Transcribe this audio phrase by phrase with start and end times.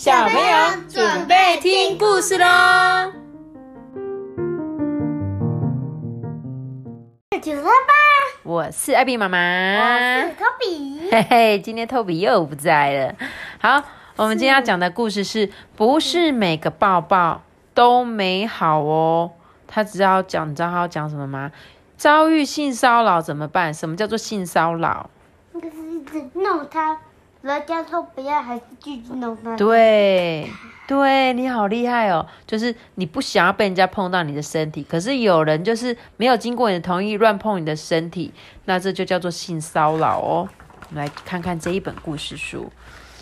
[0.00, 3.12] 小朋友准备听故事喽！
[7.42, 7.70] 九三八，
[8.42, 11.10] 我是艾比妈妈，我是托比。
[11.10, 13.14] 嘿嘿，今天托比又不在了。
[13.58, 13.84] 好，
[14.16, 17.42] 我们今天要讲的故事是不是每个抱抱
[17.74, 19.32] 都美好哦？
[19.66, 21.52] 他只要讲，你知道他要讲什么吗？
[21.98, 23.74] 遭遇性骚扰怎么办？
[23.74, 25.10] 什么叫做性骚扰？
[25.52, 26.96] 那个是一直弄他，
[27.42, 29.56] 人家说不要，还是继续弄他。
[29.56, 30.50] 对，
[30.86, 32.26] 对你好厉害哦！
[32.46, 38.32] 就是你不想要被人家碰到你的身体，可是有人就是没有经过你的同意乱碰你的身体，
[38.66, 40.48] 那这就叫做性骚扰哦。
[40.88, 42.70] 我们来看看这一本故事书。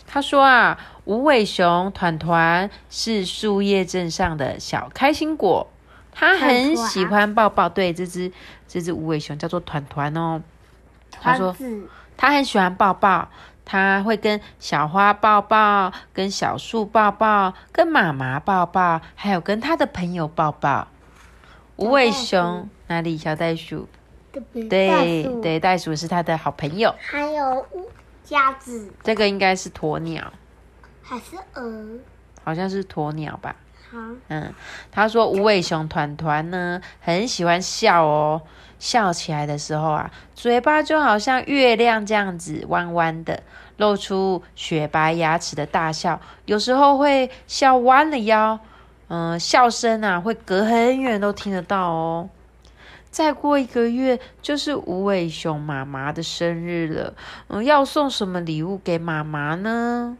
[0.04, 5.68] 他说啊，无尾熊团团是树叶镇上的小开心果，
[6.10, 7.68] 他很喜欢抱抱。
[7.68, 8.32] 对，这只
[8.66, 10.42] 这只无尾熊叫做团团哦。
[11.20, 11.54] 他说
[12.16, 13.28] 他很喜欢抱抱，
[13.70, 20.88] 他会跟小花抱抱，跟小树抱抱，跟妈妈抱抱，还有跟他的朋友抱抱。
[21.76, 23.18] 无尾熊哪里？
[23.18, 23.86] 小袋鼠。
[24.70, 26.94] 对对，袋鼠是他的好朋友。
[26.98, 27.66] 还有
[28.30, 28.90] 鸭子。
[29.02, 30.32] 这个应该是鸵鸟。
[31.02, 31.98] 还是鹅？
[32.42, 33.54] 好像是鸵鸟吧。
[33.90, 33.98] 好。
[34.28, 34.54] 嗯，
[34.90, 38.40] 他说无尾熊团团呢，很喜欢笑哦。
[38.78, 43.42] 笑起来的时候啊，嘴巴就好像月亮这样子弯弯的，
[43.76, 46.20] 露出雪白牙齿的大笑。
[46.46, 48.58] 有时候会笑弯了腰，
[49.08, 52.28] 嗯，笑声啊会隔很远都听得到哦。
[53.10, 57.14] 再过一个月就是无尾熊妈妈的生日了，
[57.48, 60.16] 嗯，要送什么礼物给妈妈呢？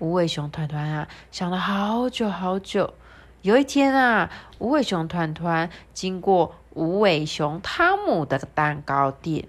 [0.00, 2.92] 无尾熊团团啊，想了好久好久。
[3.42, 6.54] 有一天啊，无尾熊团团经过。
[6.74, 9.48] 无尾熊汤姆的蛋糕店，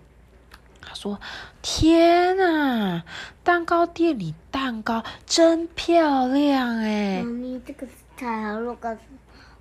[0.81, 1.19] 他说
[1.61, 3.03] ：“天啊，
[3.43, 8.97] 蛋糕店里蛋糕真漂亮哎！”妈咪，这个是彩虹蛋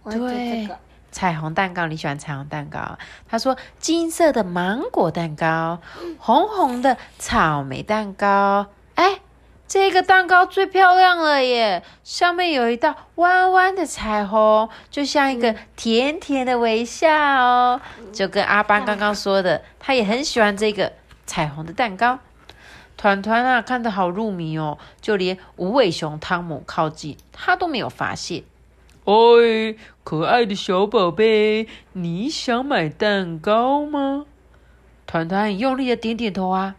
[0.04, 0.68] 糕，对，
[1.10, 2.98] 彩虹蛋糕，你喜欢彩虹蛋糕？
[3.28, 5.80] 他说：“金色的芒果蛋糕，
[6.18, 9.20] 红红的草莓蛋糕，哎。”
[9.66, 11.82] 这个蛋糕最漂亮了耶！
[12.04, 17.80] 上面有一道弯弯的彩虹，就像一个甜甜的微笑哦。
[18.12, 20.92] 就跟阿班刚刚说的，他也很喜欢这个
[21.26, 22.18] 彩虹的蛋糕。
[22.96, 28.44] 团团啊，看得好入迷哦，就连无尾熊汤姆靠近他都没有发现。
[29.04, 34.26] 哎，可爱的小宝贝，你想买蛋糕吗？
[35.06, 36.76] 团团很用力的点点头啊。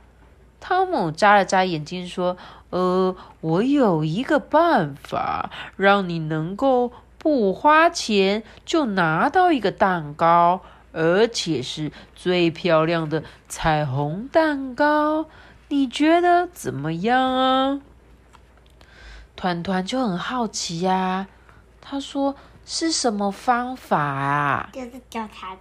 [0.62, 2.38] 汤姆眨了眨眼睛说。
[2.76, 10.60] 呃，我有一个办法，让你能够不花钱就拿到一个蛋糕，
[10.92, 15.28] 而且是最漂亮的彩虹蛋糕。
[15.70, 17.80] 你觉得怎么样啊？
[19.38, 21.28] 团团就很好奇呀。
[21.80, 25.58] 他说：“是什么方法啊？”就是叫他。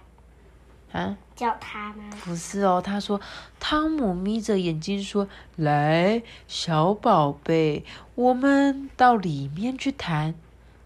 [0.91, 2.03] 啊，叫他吗？
[2.23, 3.19] 不是哦，他说，
[3.59, 7.83] 汤姆眯着眼睛说：“来，小宝贝，
[8.15, 10.33] 我们到里面去谈。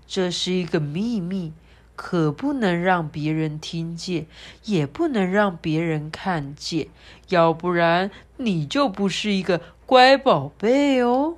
[0.07, 1.53] 这是一个秘密，
[1.95, 4.25] 可不能让别人听见，
[4.63, 6.87] 也不能让别人看见，
[7.27, 11.37] 要不然你就不是一个乖宝贝哦。”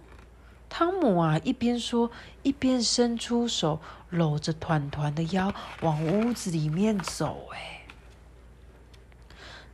[0.69, 2.09] 汤姆啊，一边说，
[2.43, 7.49] 一边伸出手搂着团团的腰，往屋子里面走。
[7.53, 7.80] 哎。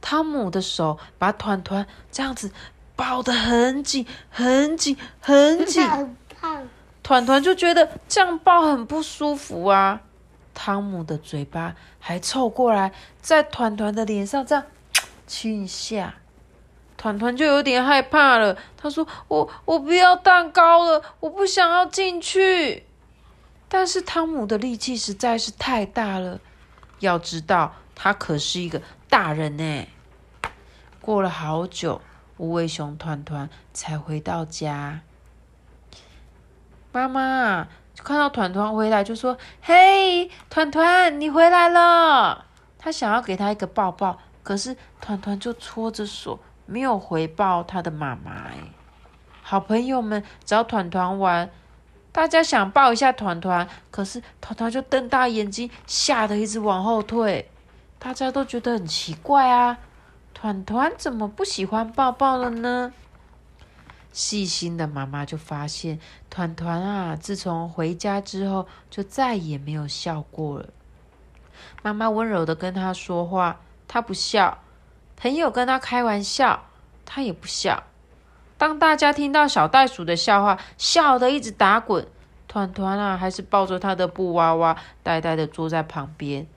[0.02, 2.52] 汤姆的手把团团这样子
[2.96, 5.84] 抱得很紧、很紧、很紧，
[7.04, 10.02] 团团就觉得这样抱很不舒服啊。
[10.54, 12.92] 汤姆的嘴巴还凑过来，
[13.22, 14.64] 在团团的脸上这样
[15.28, 16.16] 亲一下，
[16.98, 18.58] 团团就有点害怕了。
[18.76, 22.86] 他说：“我我不要蛋糕了，我不想要进去。”
[23.70, 26.40] 但是汤姆的力气实在是太大了，
[27.00, 28.82] 要知道他可是一个。
[29.10, 29.88] 大人呢？
[31.00, 32.02] 过了好久，
[32.38, 35.02] 无尾熊团团才回到家。
[36.92, 37.68] 妈妈
[38.04, 42.46] 看到团团回来，就说：“嘿，团团，你回来了。”
[42.78, 48.32] 他想要给他一个抱抱，可是团团就搓着手，没有回报他的妈妈。
[48.32, 48.58] 哎，
[49.42, 51.50] 好朋友们找团团玩，
[52.12, 57.50] 大家想抱一下团团，可是团团就瞪大眼睛，吓得一直往后退。
[58.00, 59.80] 大家都觉得很奇怪啊，
[60.34, 62.94] 团团怎么不喜欢抱抱了呢？
[64.14, 66.00] 细心的妈妈就发现，
[66.30, 70.70] 团团啊，自从回家之后就再也没有笑过了。
[71.84, 74.60] 妈妈温柔的跟他说话，他不笑；
[75.16, 76.66] 朋友跟他开玩笑，
[77.06, 77.84] 他也不笑。
[78.58, 82.08] 当大家听到小袋鼠的笑话，笑得一直打滚，
[82.48, 86.48] 团团啊，还是抱着他的布娃娃，呆呆的坐在旁边。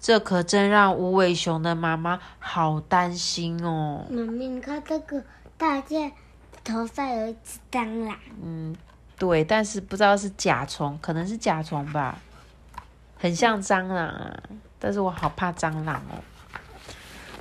[0.00, 4.06] 这可真让无尾熊的妈妈好担心哦。
[4.08, 5.22] 妈咪，你看这个
[5.58, 6.10] 大件
[6.64, 8.16] 头上有一只蟑螂。
[8.42, 8.74] 嗯，
[9.18, 12.18] 对，但是不知道是甲虫，可能是甲虫吧，
[13.18, 14.42] 很像蟑螂啊。
[14.78, 16.24] 但是我好怕蟑螂哦。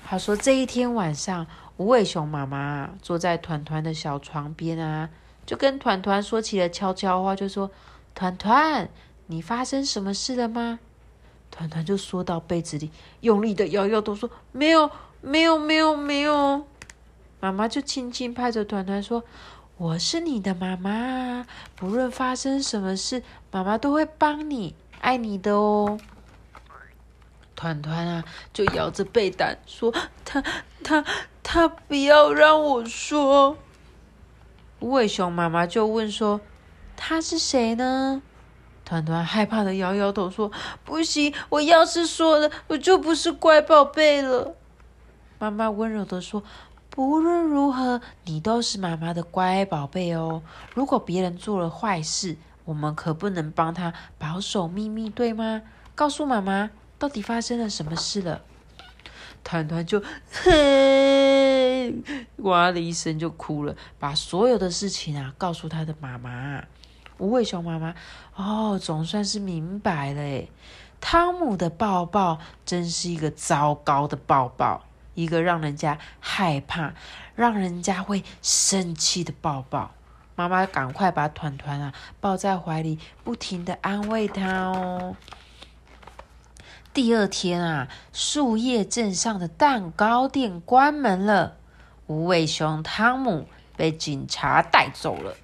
[0.06, 1.48] 他说这一天晚上，
[1.78, 5.10] 无尾熊妈妈坐在团团的小床边啊，
[5.46, 7.72] 就跟团团说起了悄悄话，就说
[8.14, 8.90] ：“团团，
[9.28, 10.80] 你发生什么事了吗？”
[11.52, 12.92] 团团就缩到被子里，
[13.22, 14.90] 用力的摇摇头，说：“没有，
[15.22, 16.66] 没有，没有，没有。”
[17.42, 19.24] 妈妈就轻轻拍着团团说
[19.78, 25.98] ：“我是你的妈妈，不论发生什么事，妈妈都会帮你，爱你的哦。”
[27.56, 28.24] 团团啊，
[28.54, 29.94] 就摇着被单说
[30.24, 30.42] ：“他、
[30.84, 31.04] 他、
[31.44, 33.58] 他不要让我说。”
[34.80, 36.40] 无尾熊妈妈就问说
[36.96, 38.22] ：“他是谁呢？”
[38.90, 40.52] 团团害怕的摇摇头说
[40.84, 44.56] ：“不行，我要是说了，我就不是乖宝贝了。”
[45.38, 46.44] 妈妈温柔的说
[46.90, 50.42] ：“不论如何，你都是妈妈的乖宝贝哦。
[50.74, 55.62] 如果别人做了坏事，我们可不能帮他保守秘密，对吗？
[55.94, 58.42] 告诉妈妈，到底发生了什么事了？”
[59.44, 60.02] 团团就
[60.32, 61.94] 嘿
[62.38, 66.64] 哇的一声就哭了，把所有的事情啊告诉他的妈妈。
[67.20, 67.94] 无尾熊妈妈，
[68.36, 70.50] 哦，总算是明白了诶。
[71.00, 74.84] 汤姆的抱抱真是一个糟糕的抱抱，
[75.14, 76.94] 一个让人家害怕、
[77.36, 79.92] 让人家会生气的抱抱。
[80.36, 85.16] 妈妈赶快把团团啊抱在怀里，不停的安慰他哦。
[86.94, 91.58] 第二天啊，树叶镇上的蛋糕店关门了，
[92.08, 95.36] 无尾熊汤姆被警察带走了。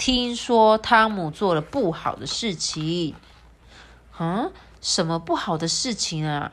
[0.00, 3.14] 听说汤姆做了不好的事情，
[4.18, 4.50] 嗯，
[4.80, 6.52] 什么不好的事情啊？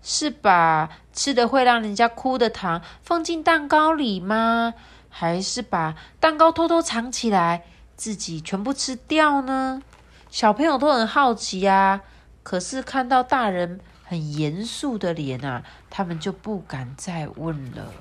[0.00, 4.74] 是把吃的会让人家哭的糖放进蛋糕里吗？
[5.10, 7.64] 还是把蛋糕偷偷藏起来，
[7.96, 9.82] 自己全部吃掉呢？
[10.30, 12.02] 小朋友都很好奇啊，
[12.44, 17.92] 可是看到大人很严肃的脸啊，他们就不敢再问了。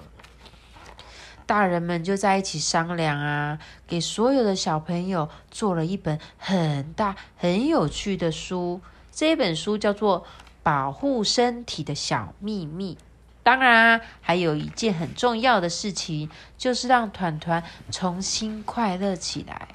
[1.54, 8.82] 大人们就在一起商量啊，给所有的小朋友做了一本很大、很有趣的书。
[9.12, 10.22] 这本书叫做
[10.64, 12.96] 《保护身体的小秘密》。
[13.44, 16.28] 当然，还有一件很重要的事情，
[16.58, 19.68] 就是让团团重新快乐起来。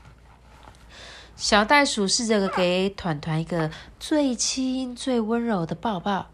[1.37, 3.71] 小袋鼠试着给团团一个
[4.01, 6.27] 最亲、最温柔的抱抱。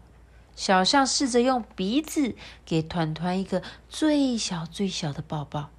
[0.55, 2.35] 小象试着用鼻子
[2.65, 5.69] 给团团一个最小最小的抱抱。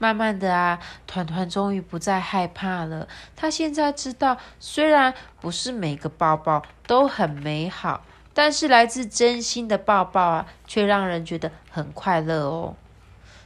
[0.00, 0.78] 慢慢的啊，
[1.08, 3.08] 团团终于不再害怕了。
[3.34, 12.76] 他现在知道，虽然不是每个抱抱都很美好，但是来自真心的抱抱啊，却让人觉得很快乐哦。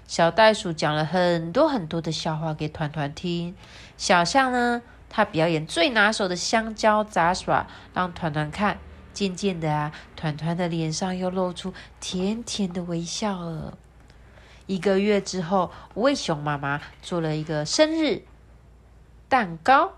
[0.07, 3.57] 小袋鼠讲了很多很多的笑话给团团听。
[3.97, 8.77] 小象呢，他表演最拿手的香蕉杂耍，让团团看。
[9.13, 13.77] 渐渐的啊，团团的脸上又露出甜甜的微笑了。
[14.67, 18.23] 一个月之后，无尾熊妈妈做了一个生日
[19.29, 19.93] 蛋糕，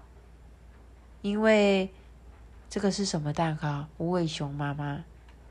[1.22, 1.92] 因为
[2.68, 3.86] 这个是什么蛋糕？
[3.98, 5.04] 无尾熊妈妈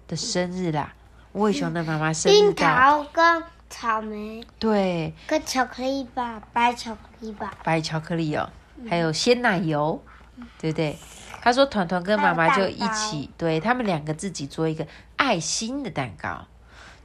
[0.08, 0.93] 的生日啦！
[1.32, 8.50] 无尾熊的妈妈生日冰桃跟草莓，对，跟巧克力吧，白巧克力吧，白巧克力哦，
[8.89, 10.03] 还有鲜奶油，
[10.60, 10.98] 对不对？
[11.43, 16.47] 他说：“团团跟妈妈就一起，对他们两个自己做一个爱心的蛋糕。”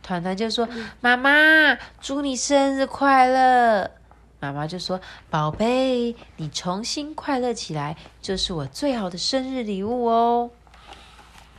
[0.01, 0.69] 团团就说
[1.03, 3.91] ：“妈妈，祝你生日快乐！”
[4.39, 10.51] 妈妈就说：“宝贝，你重新快乐起来，就是我最好的生日礼物哦。”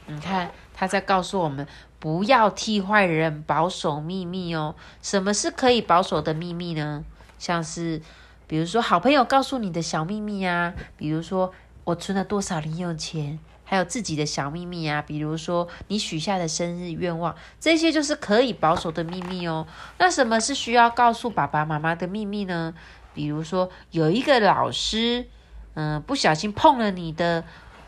[0.08, 1.68] 你看，他在告诉我们，
[2.00, 4.74] 不要替坏人保守秘密哦。
[5.02, 7.04] 什么是可以保守的秘密呢？
[7.38, 8.02] 像是，
[8.48, 11.54] 比如说，好朋友告诉你的小秘密啊，比如说。
[11.90, 13.40] 我存了多少零用钱？
[13.64, 19.68] 还有自己的小秘密啊，比如说你许下的生日愿望，这些就是可以保守的秘密哦。
[20.00, 22.74] 那什么是需要告诉爸爸妈妈的秘密呢？
[23.14, 25.28] 比如说有一个老师，
[25.76, 27.44] 嗯，不小心碰了你的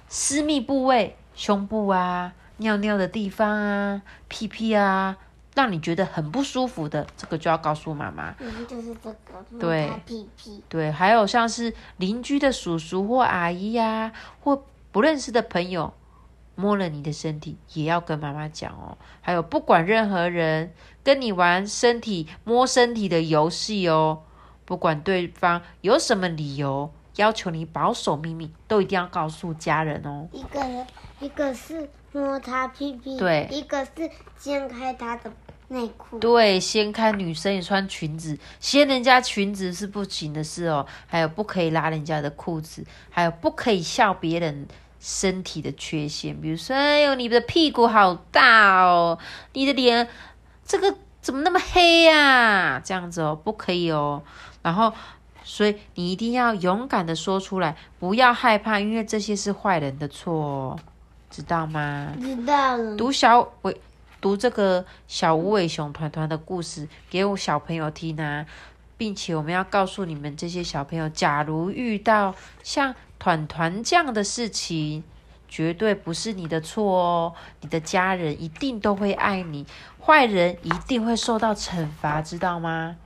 [0.07, 5.17] 私密部位，胸部啊、尿尿的地方啊、屁屁啊。
[5.53, 8.33] 让你觉得很不舒服的，这个就要告诉妈妈。
[8.39, 9.45] 嗯，就是这个。
[9.59, 9.91] 对。
[10.05, 10.63] 屁屁。
[10.69, 15.93] 对，还有像是邻居的叔叔或阿姨呀，或不认识的朋友
[16.55, 18.97] 摸了你的身体，也要跟妈妈讲哦。
[19.21, 24.23] 还有，不管任何人跟你玩身体摸身体的游戏哦，
[24.63, 30.27] 不管对方有什么理由要求你保守秘密，都一定要告诉家人哦。
[30.31, 30.87] 一个人，
[31.19, 35.31] 一个是摸他屁屁，对一个是掀开他的
[35.69, 40.85] 内裤，对，掀开女生也穿裙子，掀人家裙子是不行的事哦。
[41.07, 44.67] 还有不可以拉人家的裤子，还有不可以笑别人
[44.99, 49.17] 身体的缺陷，比如说，哎呦，你的屁股好大哦，
[49.53, 50.07] 你的脸
[50.65, 54.21] 这个怎么那么黑呀、这样子哦，不可以哦。
[54.61, 54.93] 然后，
[55.43, 60.79] 所以你一定要勇敢的说出来，不要害怕，因为这些是坏人的错哦，
[61.31, 62.13] 知道吗？
[62.21, 62.95] 知道了。
[62.97, 63.75] 读小尾
[64.19, 68.45] 读这个小无尾熊团团的故事给我小朋友听啊，
[68.97, 75.03] 并且我们要告诉你们这些小朋友，假如遇到像团团这样的事情，
[75.47, 79.65] 绝对不是你的错哦，你的家人一定都会爱你，
[79.99, 82.97] 坏人一定会受到惩罚，知道吗？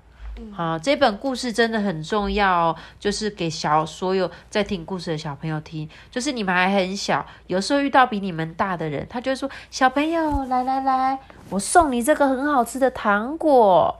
[0.53, 5.89] 好，这本故事真的很重要，就是给小所有在听故事的小朋友听。
[6.11, 13.97] 就是你们还很小，有时候遇到比你们大的人，他就会说：“小朋友，来来来，我送你这个很好吃的糖果，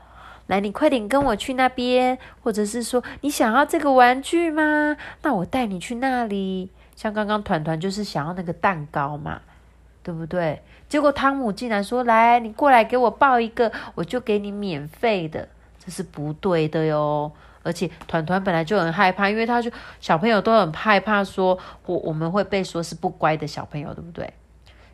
[0.47, 4.97] 来，你快点跟我去那边。”或者是说：“你想要这个玩具吗？
[5.21, 9.41] 那我带你去那里。”像刚刚团团就是想要那个蛋糕嘛，
[10.03, 10.61] 对不对？
[10.89, 15.47] 结果汤姆竟然说：“来，你过来给我抱一个，我就给你免费的。”
[15.85, 17.31] 这是不对的哟。
[17.63, 24.31] 而且团团本来就很害怕，因为他就小朋友都很害怕说，我我们会被说是不乖的小朋友，对不对？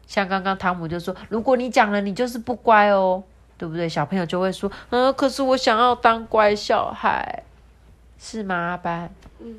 [0.08, 3.22] 像刚刚汤姆就说，如果你讲了，你就是不乖哦，
[3.58, 3.90] 对不对？
[3.90, 7.44] 小朋友就会说，嗯，可是我想要当乖小孩，
[8.18, 8.56] 是吗？
[8.56, 9.56] 阿班，嗯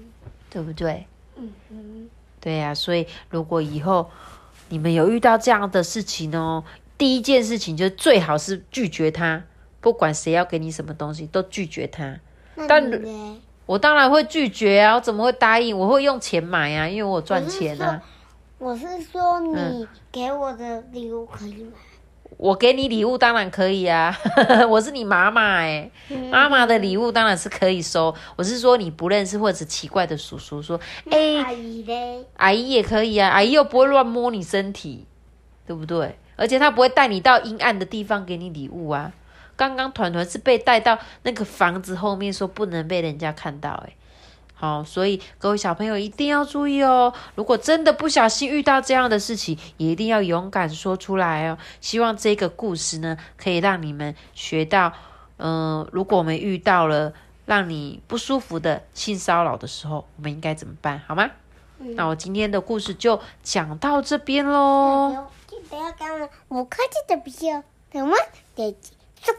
[0.49, 1.07] 对不对？
[1.37, 2.09] 嗯嗯，
[2.41, 4.11] 对呀、所以如果以后
[4.71, 6.65] 你们有遇到这样的事情哦，
[6.97, 9.43] 第一件事情就最好是拒绝他，
[9.83, 12.19] 不管谁要给你什么东西，都拒绝他。
[12.67, 12.91] 但？
[13.65, 15.79] 我当然会拒绝啊，我怎么会答应？
[15.79, 18.03] 我会用钱买啊，因为我有赚钱啊。
[18.59, 21.73] 我是说，你嗯给我的礼物可以吗？
[22.37, 24.15] 我给你礼物当然可以啊，
[24.69, 25.89] 我是你妈妈哎、
[26.31, 28.13] 妈妈的礼物当然是可以收。
[28.35, 35.07] 我是说你不认识或者奇怪的叔叔说，哎、阿姨嘞，阿姨也可以啊，阿姨又不会乱摸你身体，
[35.65, 36.19] 对不对？
[36.35, 39.13] 而且她不会带你到阴暗的地方给你礼物啊。
[39.63, 43.97] 刚刚团团是被带到那个房子后面，说不能被人家看到、欸，
[44.55, 47.15] 好，所以各位小朋友一定要注意哦。
[47.37, 51.57] 如果真的不小心遇到这样的事情，也一定要勇敢说出来哦。
[51.81, 54.93] 希望这个故事呢，可以让你们学到，
[55.37, 57.13] 嗯、如果我们遇到了
[57.47, 61.01] 让你不舒服的性骚扰的时候，我们应该怎么办？
[61.07, 61.31] 好吗？
[61.79, 68.19] 那我今天的故事就讲到这边喽，记得要给我们五颗星的比较，我们
[68.57, 68.77] 再见，
[69.21, 69.39] 这个